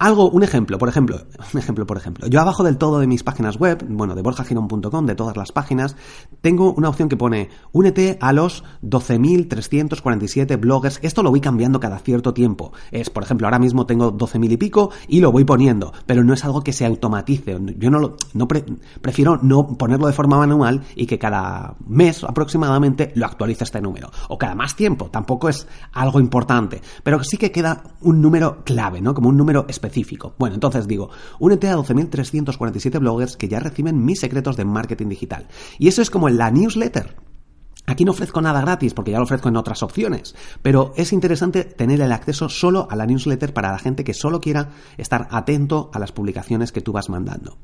Algo, 0.00 0.30
un 0.30 0.44
ejemplo, 0.44 0.78
por 0.78 0.88
ejemplo, 0.88 1.22
un 1.52 1.58
ejemplo, 1.58 1.84
por 1.84 1.96
ejemplo. 1.96 2.28
Yo 2.28 2.40
abajo 2.40 2.62
del 2.62 2.78
todo 2.78 3.00
de 3.00 3.08
mis 3.08 3.24
páginas 3.24 3.56
web, 3.56 3.84
bueno, 3.88 4.14
de 4.14 4.22
borjagirón.com, 4.22 5.06
de 5.06 5.14
todas 5.16 5.36
las 5.36 5.50
páginas, 5.50 5.96
tengo 6.40 6.72
una 6.72 6.88
opción 6.88 7.08
que 7.08 7.16
pone 7.16 7.48
únete 7.72 8.16
a 8.20 8.32
los 8.32 8.62
12.347 8.82 10.60
bloggers. 10.60 11.00
Esto 11.02 11.24
lo 11.24 11.30
voy 11.30 11.40
cambiando 11.40 11.80
cada 11.80 11.98
cierto 11.98 12.32
tiempo. 12.32 12.72
Es, 12.92 13.10
por 13.10 13.24
ejemplo, 13.24 13.48
ahora 13.48 13.58
mismo 13.58 13.86
tengo 13.86 14.16
12.000 14.16 14.52
y 14.52 14.56
pico 14.56 14.90
y 15.08 15.20
lo 15.20 15.32
voy 15.32 15.44
poniendo, 15.44 15.92
pero 16.06 16.22
no 16.22 16.32
es 16.32 16.44
algo 16.44 16.62
que 16.62 16.72
se 16.72 16.86
automatice. 16.86 17.58
Yo 17.76 17.90
no 17.90 17.98
lo, 17.98 18.16
prefiero 19.00 19.38
no 19.42 19.76
ponerlo 19.76 20.06
de 20.06 20.12
forma 20.12 20.38
manual 20.38 20.82
y 20.94 21.06
que 21.06 21.18
cada 21.18 21.74
mes 21.88 22.22
aproximadamente 22.22 23.10
lo 23.16 23.26
actualice 23.26 23.64
este 23.64 23.80
número. 23.80 24.12
O 24.28 24.38
cada 24.38 24.54
más 24.54 24.76
tiempo, 24.76 25.10
tampoco 25.10 25.48
es 25.48 25.66
algo 25.92 26.20
importante, 26.20 26.82
pero 27.02 27.24
sí 27.24 27.36
que 27.36 27.50
queda 27.50 27.82
un 28.00 28.22
número 28.22 28.62
clave, 28.64 29.00
¿no? 29.00 29.12
Como 29.12 29.28
un 29.28 29.36
número 29.36 29.66
bueno, 30.38 30.54
entonces 30.54 30.86
digo, 30.86 31.10
únete 31.38 31.68
a 31.68 31.76
12.347 31.76 32.98
bloggers 32.98 33.36
que 33.36 33.48
ya 33.48 33.60
reciben 33.60 34.04
mis 34.04 34.20
secretos 34.20 34.56
de 34.56 34.64
marketing 34.64 35.08
digital. 35.08 35.46
Y 35.78 35.88
eso 35.88 36.02
es 36.02 36.10
como 36.10 36.28
la 36.28 36.50
newsletter. 36.50 37.27
Aquí 37.88 38.04
no 38.04 38.12
ofrezco 38.12 38.42
nada 38.42 38.60
gratis 38.60 38.92
porque 38.92 39.12
ya 39.12 39.16
lo 39.16 39.24
ofrezco 39.24 39.48
en 39.48 39.56
otras 39.56 39.82
opciones, 39.82 40.34
pero 40.60 40.92
es 40.96 41.14
interesante 41.14 41.64
tener 41.64 42.02
el 42.02 42.12
acceso 42.12 42.50
solo 42.50 42.86
a 42.90 42.96
la 42.96 43.06
newsletter 43.06 43.54
para 43.54 43.72
la 43.72 43.78
gente 43.78 44.04
que 44.04 44.12
solo 44.12 44.40
quiera 44.42 44.68
estar 44.98 45.26
atento 45.30 45.90
a 45.94 45.98
las 45.98 46.12
publicaciones 46.12 46.70
que 46.70 46.82
tú 46.82 46.92
vas 46.92 47.08
mandando. 47.08 47.56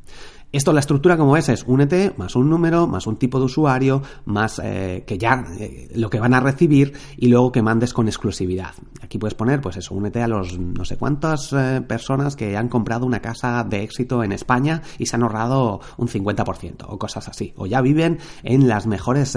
Esto, 0.54 0.72
la 0.72 0.78
estructura 0.78 1.16
como 1.16 1.36
es, 1.36 1.48
es 1.48 1.64
únete, 1.66 2.14
más 2.16 2.36
un 2.36 2.48
número, 2.48 2.86
más 2.86 3.08
un 3.08 3.16
tipo 3.16 3.40
de 3.40 3.46
usuario, 3.46 4.02
más 4.24 4.60
eh, 4.62 5.02
que 5.04 5.18
ya 5.18 5.44
eh, 5.58 5.90
lo 5.96 6.08
que 6.08 6.20
van 6.20 6.32
a 6.32 6.38
recibir 6.38 6.92
y 7.16 7.26
luego 7.26 7.50
que 7.50 7.60
mandes 7.60 7.92
con 7.92 8.06
exclusividad. 8.06 8.70
Aquí 9.02 9.18
puedes 9.18 9.34
poner, 9.34 9.60
pues 9.60 9.78
eso, 9.78 9.96
únete 9.96 10.22
a 10.22 10.28
los 10.28 10.56
no 10.56 10.84
sé 10.84 10.96
cuántas 10.96 11.52
eh, 11.52 11.82
personas 11.84 12.36
que 12.36 12.56
han 12.56 12.68
comprado 12.68 13.04
una 13.04 13.18
casa 13.18 13.64
de 13.64 13.82
éxito 13.82 14.22
en 14.22 14.30
España 14.30 14.80
y 14.96 15.06
se 15.06 15.16
han 15.16 15.24
ahorrado 15.24 15.80
un 15.96 16.06
50% 16.06 16.86
o 16.86 16.98
cosas 17.00 17.26
así. 17.26 17.52
O 17.56 17.66
ya 17.66 17.80
viven 17.80 18.20
en 18.44 18.68
las 18.68 18.86
mejores, 18.86 19.36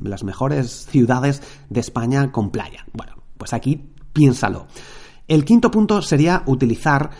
las 0.00 0.21
mejores 0.24 0.86
ciudades 0.90 1.42
de 1.68 1.80
España 1.80 2.32
con 2.32 2.50
playa. 2.50 2.84
Bueno, 2.92 3.14
pues 3.38 3.52
aquí 3.52 3.90
piénsalo. 4.12 4.66
El 5.28 5.44
quinto 5.44 5.70
punto 5.70 6.02
sería 6.02 6.42
utilizar 6.46 7.10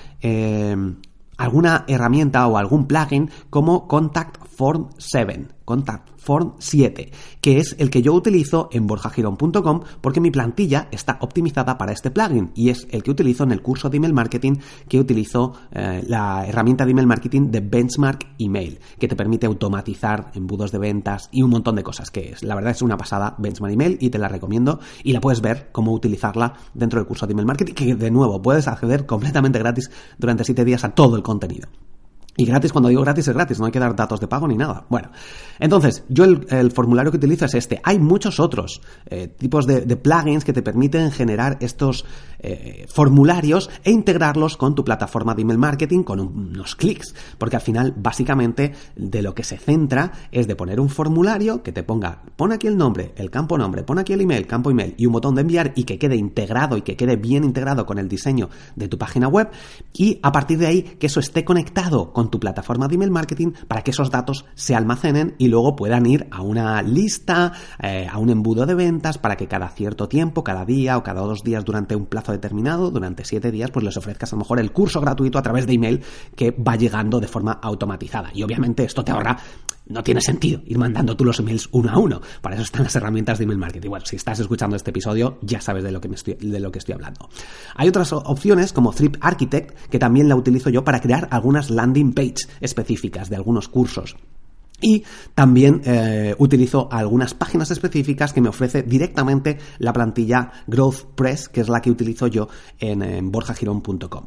alguna 1.36 1.84
herramienta 1.86 2.46
o 2.46 2.58
algún 2.58 2.86
plugin 2.86 3.30
como 3.50 3.88
Contact 3.88 4.41
Form 4.62 4.90
7. 4.96 5.48
Contact 5.64 6.10
Form 6.18 6.52
7, 6.60 7.10
que 7.40 7.58
es 7.58 7.74
el 7.80 7.90
que 7.90 8.00
yo 8.00 8.14
utilizo 8.14 8.68
en 8.70 8.86
borjagirón.com 8.86 9.80
porque 10.00 10.20
mi 10.20 10.30
plantilla 10.30 10.86
está 10.92 11.18
optimizada 11.20 11.76
para 11.76 11.90
este 11.90 12.12
plugin 12.12 12.52
y 12.54 12.70
es 12.70 12.86
el 12.92 13.02
que 13.02 13.10
utilizo 13.10 13.42
en 13.42 13.50
el 13.50 13.60
curso 13.60 13.90
de 13.90 13.96
email 13.96 14.12
marketing 14.12 14.58
que 14.88 15.00
utilizo 15.00 15.54
eh, 15.72 16.04
la 16.06 16.46
herramienta 16.46 16.84
de 16.84 16.92
email 16.92 17.08
marketing 17.08 17.50
de 17.50 17.58
Benchmark 17.58 18.34
Email, 18.38 18.78
que 19.00 19.08
te 19.08 19.16
permite 19.16 19.46
automatizar 19.46 20.30
embudos 20.36 20.70
de 20.70 20.78
ventas 20.78 21.28
y 21.32 21.42
un 21.42 21.50
montón 21.50 21.74
de 21.74 21.82
cosas 21.82 22.12
que 22.12 22.30
es. 22.30 22.44
La 22.44 22.54
verdad 22.54 22.70
es 22.70 22.82
una 22.82 22.96
pasada 22.96 23.34
Benchmark 23.38 23.74
Email 23.74 23.98
y 24.00 24.10
te 24.10 24.18
la 24.18 24.28
recomiendo 24.28 24.78
y 25.02 25.12
la 25.12 25.20
puedes 25.20 25.40
ver 25.40 25.70
cómo 25.72 25.92
utilizarla 25.92 26.52
dentro 26.72 27.00
del 27.00 27.08
curso 27.08 27.26
de 27.26 27.32
email 27.32 27.46
marketing, 27.46 27.74
que 27.74 27.94
de 27.96 28.10
nuevo 28.12 28.40
puedes 28.40 28.68
acceder 28.68 29.06
completamente 29.06 29.58
gratis 29.58 29.90
durante 30.18 30.44
7 30.44 30.64
días 30.64 30.84
a 30.84 30.90
todo 30.90 31.16
el 31.16 31.24
contenido. 31.24 31.66
Y 32.34 32.46
gratis, 32.46 32.72
cuando 32.72 32.88
digo 32.88 33.02
gratis, 33.02 33.28
es 33.28 33.34
gratis, 33.34 33.58
no 33.58 33.66
hay 33.66 33.72
que 33.72 33.78
dar 33.78 33.94
datos 33.94 34.18
de 34.18 34.26
pago 34.26 34.48
ni 34.48 34.56
nada. 34.56 34.86
Bueno, 34.88 35.10
entonces, 35.58 36.02
yo 36.08 36.24
el, 36.24 36.72
formulario 36.72 37.10
que 37.10 37.18
utilizo 37.18 37.44
es 37.44 37.54
este. 37.54 37.78
Hay 37.84 37.98
muchos 37.98 38.40
otros 38.40 38.80
eh, 39.04 39.28
tipos 39.28 39.66
de, 39.66 39.82
plugins 39.96 40.42
que 40.42 40.54
te 40.54 40.62
permiten 40.62 41.10
generar 41.10 41.58
estos 41.60 42.06
eh, 42.38 42.86
formularios 42.88 43.68
e 43.84 43.90
integrarlos 43.90 44.56
con 44.56 44.74
tu 44.74 44.82
plataforma 44.82 45.34
de 45.34 45.42
email 45.42 45.58
marketing 45.58 46.04
con 46.04 46.20
unos 46.20 46.74
clics. 46.74 47.14
Porque 47.36 47.56
al 47.56 47.62
final, 47.62 47.92
básicamente, 47.98 48.72
de 48.96 49.20
lo 49.20 49.34
que 49.34 49.44
se 49.44 49.58
centra 49.58 50.12
es 50.30 50.46
de 50.46 50.56
poner 50.56 50.80
un 50.80 50.88
formulario 50.88 51.62
que 51.62 51.72
te 51.72 51.82
ponga, 51.82 52.22
pon 52.36 52.52
aquí 52.52 52.66
el 52.66 52.78
nombre, 52.78 53.12
el 53.16 53.30
campo 53.30 53.58
nombre, 53.58 53.82
pon 53.82 53.98
aquí 53.98 54.14
el 54.14 54.22
email, 54.22 54.46
campo 54.46 54.70
email 54.70 54.94
y 54.96 55.04
un 55.04 55.12
botón 55.12 55.34
de 55.34 55.42
enviar 55.42 55.74
y 55.76 55.84
que 55.84 55.98
quede 55.98 56.16
integrado 56.16 56.78
y 56.78 56.82
que 56.82 56.96
quede 56.96 57.16
bien 57.16 57.44
integrado 57.44 57.84
con 57.84 57.98
el 57.98 58.08
diseño 58.08 58.48
de 58.74 58.88
tu 58.88 58.96
página 58.96 59.28
web. 59.28 59.50
Y 59.92 60.18
a 60.22 60.32
partir 60.32 60.56
de 60.56 60.66
ahí, 60.66 60.82
que 60.82 61.08
eso 61.08 61.20
esté 61.20 61.44
conectado 61.44 62.10
con 62.12 62.21
tu 62.30 62.40
plataforma 62.40 62.88
de 62.88 62.94
email 62.94 63.10
marketing 63.10 63.52
para 63.68 63.82
que 63.82 63.90
esos 63.90 64.10
datos 64.10 64.44
se 64.54 64.74
almacenen 64.74 65.34
y 65.38 65.48
luego 65.48 65.76
puedan 65.76 66.06
ir 66.06 66.26
a 66.30 66.42
una 66.42 66.82
lista, 66.82 67.52
eh, 67.80 68.08
a 68.10 68.18
un 68.18 68.30
embudo 68.30 68.66
de 68.66 68.74
ventas 68.74 69.18
para 69.18 69.36
que 69.36 69.48
cada 69.48 69.68
cierto 69.68 70.08
tiempo, 70.08 70.44
cada 70.44 70.64
día 70.64 70.96
o 70.98 71.02
cada 71.02 71.22
dos 71.22 71.42
días 71.42 71.64
durante 71.64 71.96
un 71.96 72.06
plazo 72.06 72.32
determinado, 72.32 72.90
durante 72.90 73.24
siete 73.24 73.50
días, 73.50 73.70
pues 73.70 73.84
les 73.84 73.96
ofrezcas 73.96 74.32
a 74.32 74.36
lo 74.36 74.40
mejor 74.40 74.60
el 74.60 74.72
curso 74.72 75.00
gratuito 75.00 75.38
a 75.38 75.42
través 75.42 75.66
de 75.66 75.74
email 75.74 76.02
que 76.36 76.50
va 76.50 76.76
llegando 76.76 77.20
de 77.20 77.28
forma 77.28 77.52
automatizada. 77.52 78.30
Y 78.34 78.42
obviamente 78.42 78.84
esto 78.84 79.04
te 79.04 79.12
ahorra 79.12 79.38
no 79.86 80.02
tiene 80.02 80.20
sentido 80.20 80.62
ir 80.66 80.78
mandando 80.78 81.16
tú 81.16 81.24
los 81.24 81.38
emails 81.40 81.68
uno 81.72 81.90
a 81.90 81.98
uno. 81.98 82.20
Para 82.40 82.56
eso 82.56 82.64
están 82.64 82.84
las 82.84 82.94
herramientas 82.96 83.38
de 83.38 83.44
email 83.44 83.58
marketing. 83.58 83.90
Bueno, 83.90 84.06
si 84.06 84.16
estás 84.16 84.38
escuchando 84.40 84.76
este 84.76 84.90
episodio, 84.90 85.38
ya 85.42 85.60
sabes 85.60 85.84
de 85.84 85.92
lo 85.92 86.00
que, 86.00 86.08
estoy, 86.08 86.34
de 86.34 86.60
lo 86.60 86.70
que 86.70 86.78
estoy 86.78 86.94
hablando. 86.94 87.28
Hay 87.74 87.88
otras 87.88 88.12
opciones 88.12 88.72
como 88.72 88.92
Trip 88.92 89.16
Architect, 89.20 89.88
que 89.88 89.98
también 89.98 90.28
la 90.28 90.36
utilizo 90.36 90.70
yo 90.70 90.84
para 90.84 91.00
crear 91.00 91.28
algunas 91.30 91.70
landing 91.70 92.12
page 92.12 92.46
específicas 92.60 93.28
de 93.28 93.36
algunos 93.36 93.68
cursos. 93.68 94.16
Y 94.80 95.04
también 95.34 95.80
eh, 95.84 96.34
utilizo 96.38 96.88
algunas 96.90 97.34
páginas 97.34 97.70
específicas 97.70 98.32
que 98.32 98.40
me 98.40 98.48
ofrece 98.48 98.82
directamente 98.82 99.58
la 99.78 99.92
plantilla 99.92 100.50
GrowthPress, 100.66 101.48
que 101.48 101.60
es 101.60 101.68
la 101.68 101.80
que 101.80 101.90
utilizo 101.90 102.26
yo 102.26 102.48
en, 102.80 103.02
en 103.02 103.30
borjagirón.com. 103.30 104.26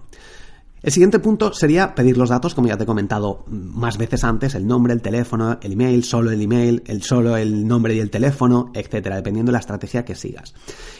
El 0.86 0.92
siguiente 0.92 1.18
punto 1.18 1.52
sería 1.52 1.96
pedir 1.96 2.16
los 2.16 2.30
datos, 2.30 2.54
como 2.54 2.68
ya 2.68 2.78
te 2.78 2.84
he 2.84 2.86
comentado 2.86 3.44
más 3.48 3.98
veces 3.98 4.24
antes, 4.24 4.54
el 4.54 4.68
nombre, 4.68 4.94
el 4.94 5.02
teléfono, 5.02 5.58
el 5.64 5.72
email, 5.72 6.04
solo 6.04 6.30
el 6.30 6.40
email, 6.40 6.84
el 6.86 7.02
solo 7.02 7.38
el 7.38 7.68
nombre 7.68 7.96
y 7.96 8.00
el 8.00 8.12
teléfono, 8.12 8.70
etcétera, 8.72 9.16
dependiendo 9.16 9.50
de 9.50 9.54
la 9.54 9.62
estrategia 9.62 10.06
que 10.06 10.14
sigas. 10.14 10.54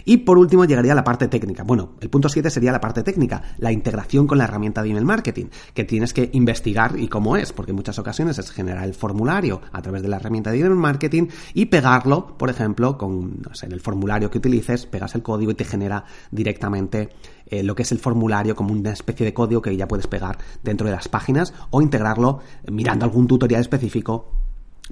Y 0.04 0.18
por 0.18 0.40
último 0.40 0.66
llegaría 0.66 0.96
la 0.96 1.04
parte 1.04 1.28
técnica. 1.28 1.62
Bueno, 1.62 1.92
el 2.02 2.10
punto 2.10 2.30
7 2.30 2.50
sería 2.50 2.72
la 2.72 2.82
parte 2.82 3.04
técnica, 3.04 3.44
la 3.60 3.72
integración 3.72 4.26
con 4.26 4.40
la 4.40 4.46
herramienta 4.46 4.82
de 4.82 4.90
email 4.90 5.06
marketing, 5.06 5.46
que 5.76 5.84
tienes 5.84 6.14
que 6.14 6.32
investigar 6.34 6.98
y 6.98 7.08
cómo 7.08 7.38
es, 7.38 7.54
porque 7.54 7.70
en 7.70 7.76
muchas 7.76 8.00
ocasiones 8.00 8.40
es 8.40 8.50
generar 8.50 8.86
el 8.86 8.96
formulario 8.96 9.62
a 9.72 9.84
través 9.84 10.02
de 10.02 10.08
la 10.08 10.16
herramienta 10.16 10.50
de 10.50 10.62
email 10.62 10.74
marketing 10.74 11.28
y 11.54 11.66
pegarlo, 11.66 12.36
por 12.40 12.50
ejemplo, 12.50 12.98
con 12.98 13.40
no 13.40 13.52
el 13.62 13.82
formulario 13.82 14.32
que 14.32 14.40
utilices, 14.40 14.88
pegas 14.88 15.14
el 15.14 15.22
código 15.22 15.52
y 15.52 15.56
te 15.56 15.64
genera 15.64 16.06
directamente 16.32 17.10
eh, 17.48 17.64
lo 17.64 17.76
que 17.76 17.84
es 17.84 17.92
el 17.92 18.00
formulario 18.00 18.56
como 18.56 18.72
una 18.72 18.92
especie 18.92 19.26
de 19.26 19.34
código 19.34 19.62
que 19.62 19.76
ya 19.76 19.88
puedes 19.88 20.08
pegar 20.08 20.38
dentro 20.64 20.88
de 20.88 20.94
las 20.94 21.08
páginas 21.08 21.54
o 21.70 21.82
integrarlo 21.82 22.40
mirando 22.72 23.06
algún 23.06 23.28
tutorial 23.28 23.62
específico 23.62 24.32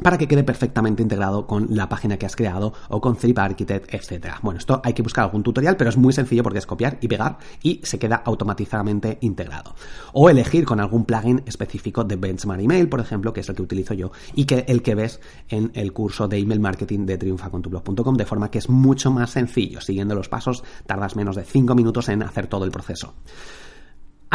para 0.02 0.18
que 0.18 0.28
quede 0.28 0.44
perfectamente 0.44 1.04
integrado 1.04 1.46
con 1.46 1.68
la 1.70 1.88
página 1.88 2.18
que 2.18 2.26
has 2.26 2.36
creado 2.36 2.74
o 2.90 3.00
con 3.00 3.16
Trip 3.16 3.38
Architect, 3.38 3.94
etc. 3.94 4.36
Bueno, 4.42 4.58
esto 4.58 4.82
hay 4.84 4.94
que 4.94 5.04
buscar 5.04 5.26
algún 5.26 5.44
tutorial, 5.44 5.78
pero 5.78 5.90
es 5.90 5.98
muy 5.98 6.14
sencillo 6.14 6.44
porque 6.44 6.60
es 6.60 6.66
copiar 6.66 6.98
y 7.02 7.08
pegar 7.08 7.38
y 7.62 7.80
se 7.84 8.00
queda 8.00 8.16
automatizadamente 8.26 9.18
integrado. 9.22 9.76
O 10.14 10.30
elegir 10.30 10.66
con 10.66 10.80
algún 10.80 11.06
plugin 11.06 11.44
específico 11.46 12.04
de 12.04 12.16
Benchmark 12.16 12.62
Email, 12.62 12.90
por 12.90 13.00
ejemplo, 13.00 13.34
que 13.34 13.42
es 13.42 13.50
el 13.50 13.56
que 13.56 13.62
utilizo 13.62 13.94
yo 13.94 14.12
y 14.34 14.46
que 14.46 14.66
el 14.68 14.82
que 14.82 14.96
ves 14.96 15.20
en 15.50 15.72
el 15.76 15.94
curso 15.94 16.28
de 16.28 16.38
email 16.40 16.60
marketing 16.60 17.06
de 17.06 17.18
triunfacontublog.com, 17.18 18.16
de 18.16 18.26
forma 18.26 18.50
que 18.50 18.60
es 18.60 18.70
mucho 18.70 19.12
más 19.12 19.32
sencillo. 19.32 19.82
Siguiendo 19.82 20.16
los 20.16 20.30
pasos, 20.30 20.64
tardas 20.88 21.16
menos 21.16 21.36
de 21.36 21.44
5 21.44 21.76
minutos 21.76 22.10
en 22.10 22.24
hacer 22.24 22.48
todo 22.48 22.66
el 22.66 22.72
proceso. 22.72 23.14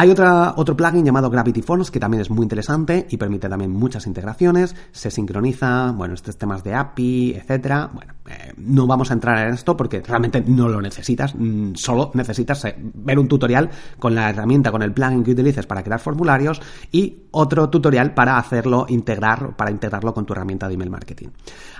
Hay 0.01 0.09
otra, 0.09 0.53
otro 0.55 0.77
plugin 0.77 1.03
llamado 1.03 1.29
Gravity 1.29 1.61
Forms 1.61 1.91
que 1.91 1.99
también 1.99 2.21
es 2.21 2.29
muy 2.29 2.43
interesante 2.43 3.05
y 3.09 3.17
permite 3.17 3.49
también 3.49 3.71
muchas 3.71 4.07
integraciones, 4.07 4.73
se 4.93 5.11
sincroniza, 5.11 5.91
bueno, 5.91 6.13
estos 6.13 6.37
temas 6.37 6.63
de 6.63 6.73
API, 6.73 7.33
etcétera. 7.35 7.89
Bueno, 7.93 8.13
eh, 8.29 8.38
no 8.59 8.87
vamos 8.87 9.11
a 9.11 9.13
entrar 9.13 9.47
en 9.47 9.53
esto 9.53 9.75
porque 9.75 10.01
realmente 10.01 10.41
no 10.45 10.67
lo 10.67 10.81
necesitas, 10.81 11.33
mm, 11.35 11.75
solo 11.75 12.11
necesitas 12.13 12.65
eh, 12.65 12.75
ver 12.77 13.19
un 13.19 13.27
tutorial 13.27 13.69
con 13.97 14.15
la 14.15 14.29
herramienta, 14.29 14.71
con 14.71 14.81
el 14.81 14.93
plugin 14.93 15.23
que 15.23 15.31
utilices 15.31 15.65
para 15.65 15.83
crear 15.83 15.99
formularios 15.99 16.61
y 16.91 17.23
otro 17.31 17.69
tutorial 17.69 18.13
para 18.13 18.37
hacerlo 18.37 18.85
integrar, 18.89 19.55
para 19.55 19.71
integrarlo 19.71 20.13
con 20.13 20.25
tu 20.25 20.33
herramienta 20.33 20.67
de 20.67 20.73
email 20.73 20.89
marketing. 20.89 21.27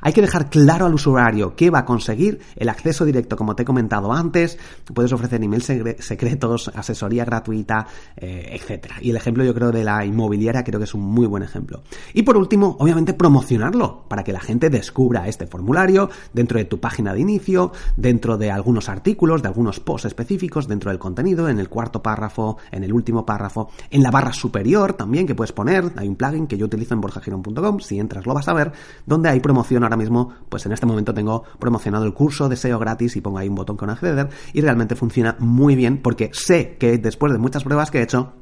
Hay 0.01 0.13
que 0.13 0.21
dejar 0.21 0.49
claro 0.49 0.85
al 0.85 0.93
usuario 0.93 1.55
qué 1.55 1.69
va 1.69 1.79
a 1.79 1.85
conseguir, 1.85 2.39
el 2.55 2.69
acceso 2.69 3.05
directo, 3.05 3.35
como 3.35 3.55
te 3.55 3.63
he 3.63 3.65
comentado 3.65 4.13
antes, 4.13 4.57
puedes 4.93 5.11
ofrecer 5.11 5.43
emails 5.43 5.65
secretos, 5.99 6.71
asesoría 6.73 7.25
gratuita, 7.25 7.87
eh, 8.15 8.49
etcétera. 8.53 8.95
Y 9.01 9.09
el 9.09 9.15
ejemplo 9.15 9.43
yo 9.43 9.53
creo 9.53 9.71
de 9.71 9.83
la 9.83 10.05
inmobiliaria 10.05 10.63
creo 10.63 10.79
que 10.79 10.85
es 10.85 10.93
un 10.93 11.01
muy 11.01 11.27
buen 11.27 11.43
ejemplo. 11.43 11.83
Y 12.13 12.23
por 12.23 12.37
último, 12.37 12.77
obviamente 12.79 13.13
promocionarlo 13.13 14.05
para 14.07 14.23
que 14.23 14.31
la 14.31 14.39
gente 14.39 14.69
descubra 14.69 15.27
este 15.27 15.47
formulario 15.47 16.09
dentro 16.33 16.57
de 16.57 16.65
tu 16.69 16.79
página 16.79 17.13
de 17.13 17.19
inicio, 17.19 17.71
dentro 17.97 18.37
de 18.37 18.51
algunos 18.51 18.87
artículos, 18.87 19.41
de 19.41 19.49
algunos 19.49 19.79
posts 19.79 20.05
específicos, 20.05 20.67
dentro 20.67 20.91
del 20.91 20.99
contenido, 20.99 21.49
en 21.49 21.59
el 21.59 21.67
cuarto 21.69 22.01
párrafo, 22.01 22.57
en 22.71 22.83
el 22.83 22.93
último 22.93 23.25
párrafo, 23.25 23.69
en 23.89 24.03
la 24.03 24.11
barra 24.11 24.33
superior 24.33 24.93
también 24.93 25.27
que 25.27 25.35
puedes 25.35 25.51
poner, 25.51 25.91
hay 25.97 26.07
un 26.07 26.15
plugin 26.15 26.47
que 26.47 26.57
yo 26.57 26.65
utilizo 26.65 26.93
en 26.93 27.01
borjagiron.com, 27.01 27.79
si 27.79 27.99
entras 27.99 28.25
lo 28.25 28.33
vas 28.33 28.47
a 28.47 28.53
ver, 28.53 28.71
donde 29.05 29.29
hay 29.29 29.39
promoción 29.39 29.83
ahora 29.83 29.97
mismo, 29.97 30.33
pues 30.47 30.65
en 30.65 30.71
este 30.71 30.85
momento 30.85 31.13
tengo 31.13 31.43
promocionado 31.59 32.05
el 32.05 32.13
curso 32.13 32.47
de 32.47 32.55
SEO 32.55 32.79
gratis 32.79 33.15
y 33.15 33.21
pongo 33.21 33.37
ahí 33.37 33.49
un 33.49 33.55
botón 33.55 33.77
con 33.77 33.89
acceder 33.89 34.29
y 34.53 34.61
realmente 34.61 34.95
funciona 34.95 35.35
muy 35.39 35.75
bien 35.75 35.97
porque 36.01 36.29
sé 36.33 36.77
que 36.77 36.97
después 36.97 37.33
de 37.33 37.39
muchas 37.39 37.63
pruebas 37.63 37.91
que 37.91 38.01
hecho, 38.01 38.33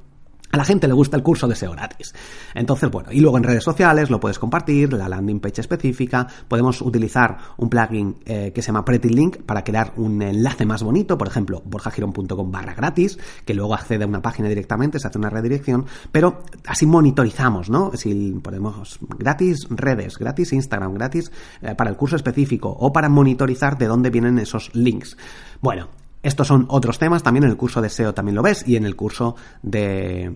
a 0.52 0.58
la 0.58 0.64
gente 0.64 0.88
le 0.88 0.94
gusta 0.94 1.18
el 1.18 1.24
curso 1.24 1.48
de 1.48 1.56
SEO 1.56 1.72
gratis. 1.72 2.14
Entonces, 2.54 2.90
bueno, 2.90 3.12
y 3.12 3.20
luego 3.20 3.38
en 3.38 3.44
redes 3.44 3.64
sociales 3.64 4.10
lo 4.10 4.20
puedes 4.20 4.40
compartir, 4.40 4.94
la 4.94 5.10
landing 5.10 5.40
page 5.40 5.62
específica, 5.62 6.28
podemos 6.48 6.82
utilizar 6.82 7.38
un 7.58 7.70
plugin 7.70 8.18
eh, 8.26 8.52
que 8.54 8.62
se 8.62 8.68
llama 8.68 8.86
Pretty 8.86 9.10
Link 9.10 9.38
para 9.44 9.64
crear 9.64 9.94
un 9.98 10.22
enlace 10.22 10.66
más 10.66 10.84
bonito, 10.84 11.18
por 11.18 11.28
ejemplo, 11.28 11.62
borjagiron.com 11.66 12.52
barra 12.52 12.74
gratis, 12.74 13.18
que 13.46 13.54
luego 13.54 13.74
accede 13.74 14.04
a 14.04 14.08
una 14.08 14.22
página 14.22 14.48
directamente, 14.48 15.00
se 15.00 15.08
hace 15.08 15.18
una 15.18 15.30
redirección, 15.30 15.86
pero 16.12 16.44
así 16.66 16.86
monitorizamos, 16.86 17.70
¿no? 17.70 17.92
Si 17.96 18.32
podemos 18.42 19.00
gratis 19.18 19.68
redes, 19.70 20.18
gratis 20.18 20.54
Instagram, 20.54 20.94
gratis 20.94 21.32
eh, 21.62 21.76
para 21.76 21.90
el 21.90 21.98
curso 21.98 22.16
específico 22.16 22.70
o 22.70 22.92
para 22.94 23.10
monitorizar 23.10 23.78
de 23.78 23.88
dónde 23.88 24.10
vienen 24.10 24.40
esos 24.40 24.74
links. 24.74 25.18
Bueno, 25.62 25.90
estos 26.28 26.48
son 26.48 26.66
otros 26.68 27.00
temas, 27.00 27.24
también 27.24 27.46
en 27.46 27.52
el 27.52 27.58
curso 27.58 27.82
de 27.82 27.90
SEO 27.90 28.14
también 28.14 28.36
lo 28.36 28.44
ves 28.44 28.68
y 28.68 28.76
en 28.76 28.86
el 28.86 28.98
curso 28.98 29.38
de, 29.64 30.36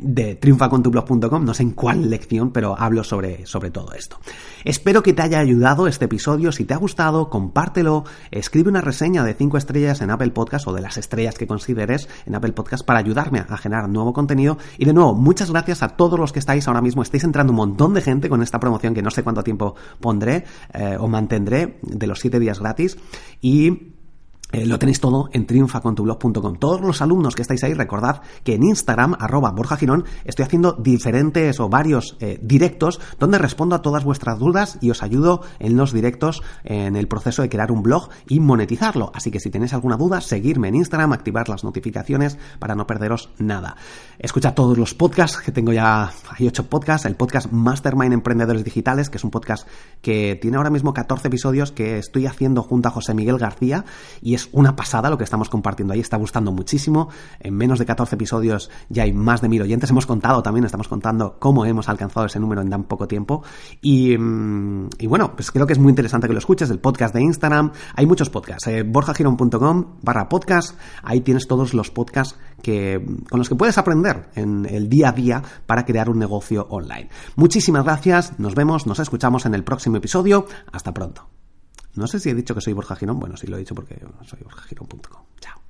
de 0.00 0.34
triunfacontublog.com, 0.36 1.44
no 1.44 1.52
sé 1.52 1.64
en 1.64 1.72
cuál 1.72 2.08
lección, 2.08 2.50
pero 2.50 2.74
hablo 2.78 3.04
sobre, 3.04 3.44
sobre 3.44 3.70
todo 3.70 3.92
esto. 3.92 4.18
Espero 4.64 5.02
que 5.02 5.12
te 5.12 5.20
haya 5.20 5.38
ayudado 5.38 5.86
este 5.86 6.06
episodio, 6.06 6.50
si 6.50 6.64
te 6.64 6.72
ha 6.72 6.78
gustado, 6.78 7.28
compártelo, 7.28 8.04
escribe 8.30 8.70
una 8.70 8.80
reseña 8.80 9.22
de 9.22 9.34
5 9.34 9.58
estrellas 9.58 10.00
en 10.00 10.10
Apple 10.10 10.30
Podcast 10.30 10.66
o 10.66 10.72
de 10.72 10.80
las 10.80 10.96
estrellas 10.96 11.36
que 11.36 11.46
consideres 11.46 12.08
en 12.24 12.34
Apple 12.34 12.52
Podcast 12.52 12.82
para 12.82 12.98
ayudarme 12.98 13.44
a 13.46 13.56
generar 13.58 13.90
nuevo 13.90 14.14
contenido. 14.14 14.56
Y 14.78 14.86
de 14.86 14.94
nuevo, 14.94 15.14
muchas 15.14 15.50
gracias 15.50 15.82
a 15.82 15.90
todos 15.90 16.18
los 16.18 16.32
que 16.32 16.38
estáis 16.38 16.66
ahora 16.68 16.80
mismo, 16.80 17.02
estáis 17.02 17.24
entrando 17.24 17.52
un 17.52 17.58
montón 17.58 17.92
de 17.92 18.00
gente 18.00 18.30
con 18.30 18.42
esta 18.42 18.58
promoción 18.58 18.94
que 18.94 19.02
no 19.02 19.10
sé 19.10 19.22
cuánto 19.22 19.44
tiempo 19.44 19.74
pondré 20.00 20.44
eh, 20.72 20.96
o 20.98 21.06
mantendré 21.06 21.78
de 21.82 22.06
los 22.06 22.18
7 22.20 22.40
días 22.40 22.60
gratis. 22.60 22.96
Y 23.42 23.95
eh, 24.56 24.64
lo 24.64 24.78
tenéis 24.78 25.00
todo 25.00 25.28
en 25.34 25.44
triunfacontublog.com. 25.44 26.56
Todos 26.56 26.80
los 26.80 27.02
alumnos 27.02 27.34
que 27.34 27.42
estáis 27.42 27.62
ahí, 27.62 27.74
recordad 27.74 28.22
que 28.42 28.54
en 28.54 28.62
Instagram, 28.62 29.14
arroba 29.20 29.50
Borja 29.50 29.76
Girón, 29.76 30.06
estoy 30.24 30.46
haciendo 30.46 30.72
diferentes 30.72 31.60
o 31.60 31.68
varios 31.68 32.16
eh, 32.20 32.40
directos 32.42 32.98
donde 33.18 33.36
respondo 33.36 33.76
a 33.76 33.82
todas 33.82 34.02
vuestras 34.02 34.38
dudas 34.38 34.78
y 34.80 34.88
os 34.88 35.02
ayudo 35.02 35.42
en 35.58 35.76
los 35.76 35.92
directos 35.92 36.42
en 36.64 36.96
el 36.96 37.06
proceso 37.06 37.42
de 37.42 37.50
crear 37.50 37.70
un 37.70 37.82
blog 37.82 38.08
y 38.28 38.40
monetizarlo. 38.40 39.12
Así 39.14 39.30
que 39.30 39.40
si 39.40 39.50
tenéis 39.50 39.74
alguna 39.74 39.98
duda, 39.98 40.22
seguirme 40.22 40.68
en 40.68 40.76
Instagram, 40.76 41.12
activar 41.12 41.50
las 41.50 41.62
notificaciones 41.62 42.38
para 42.58 42.74
no 42.74 42.86
perderos 42.86 43.28
nada. 43.36 43.76
Escucha 44.18 44.54
todos 44.54 44.78
los 44.78 44.94
podcasts, 44.94 45.36
que 45.36 45.52
tengo 45.52 45.74
ya, 45.74 46.10
hay 46.30 46.46
ocho 46.46 46.64
podcasts, 46.64 47.04
el 47.04 47.16
podcast 47.16 47.52
Mastermind 47.52 48.14
Emprendedores 48.14 48.64
Digitales, 48.64 49.10
que 49.10 49.18
es 49.18 49.24
un 49.24 49.30
podcast 49.30 49.68
que 50.00 50.38
tiene 50.40 50.56
ahora 50.56 50.70
mismo 50.70 50.94
14 50.94 51.28
episodios 51.28 51.72
que 51.72 51.98
estoy 51.98 52.24
haciendo 52.24 52.62
junto 52.62 52.88
a 52.88 52.92
José 52.92 53.12
Miguel 53.12 53.36
García 53.36 53.84
y 54.22 54.34
es 54.34 54.45
una 54.52 54.76
pasada 54.76 55.10
lo 55.10 55.18
que 55.18 55.24
estamos 55.24 55.48
compartiendo 55.48 55.94
ahí, 55.94 56.00
está 56.00 56.16
gustando 56.16 56.52
muchísimo. 56.52 57.08
En 57.40 57.54
menos 57.54 57.78
de 57.78 57.86
14 57.86 58.14
episodios 58.14 58.70
ya 58.88 59.04
hay 59.04 59.12
más 59.12 59.40
de 59.40 59.48
mil 59.48 59.62
oyentes. 59.62 59.90
Hemos 59.90 60.06
contado 60.06 60.42
también, 60.42 60.64
estamos 60.64 60.88
contando 60.88 61.36
cómo 61.38 61.64
hemos 61.64 61.88
alcanzado 61.88 62.26
ese 62.26 62.40
número 62.40 62.62
en 62.62 62.70
tan 62.70 62.84
poco 62.84 63.08
tiempo. 63.08 63.42
Y, 63.80 64.16
mm, 64.16 64.88
bueno, 65.08 65.34
pues 65.34 65.50
creo 65.50 65.66
que 65.66 65.72
es 65.72 65.78
muy 65.78 65.90
interesante 65.90 66.26
que 66.26 66.32
lo 66.32 66.38
escuches. 66.38 66.70
El 66.70 66.78
podcast 66.78 67.14
de 67.14 67.22
Instagram, 67.22 67.72
hay 67.94 68.06
muchos 68.06 68.30
podcasts. 68.30 68.66
Eh, 68.66 68.82
borjagiron.com 68.82 69.96
barra 70.02 70.28
podcast, 70.28 70.78
ahí 71.02 71.20
tienes 71.20 71.46
todos 71.46 71.74
los 71.74 71.90
podcasts 71.90 72.36
que, 72.62 73.04
con 73.30 73.38
los 73.38 73.48
que 73.48 73.54
puedes 73.54 73.78
aprender 73.78 74.28
en 74.34 74.66
el 74.66 74.88
día 74.88 75.10
a 75.10 75.12
día 75.12 75.42
para 75.66 75.84
crear 75.84 76.08
un 76.08 76.18
negocio 76.18 76.66
online. 76.70 77.08
Muchísimas 77.36 77.84
gracias, 77.84 78.38
nos 78.38 78.54
vemos, 78.54 78.86
nos 78.86 78.98
escuchamos 78.98 79.46
en 79.46 79.54
el 79.54 79.64
próximo 79.64 79.96
episodio. 79.96 80.46
Hasta 80.72 80.92
pronto. 80.92 81.35
No 81.96 82.06
sé 82.06 82.20
si 82.20 82.30
he 82.30 82.34
dicho 82.34 82.54
que 82.54 82.60
soy 82.60 82.72
Borja 82.72 82.96
Girón. 82.96 83.18
Bueno, 83.18 83.36
sí 83.36 83.46
lo 83.46 83.56
he 83.56 83.60
dicho 83.60 83.74
porque 83.74 84.00
soy 84.24 84.40
borjagirón.com. 84.42 85.22
Chao. 85.40 85.65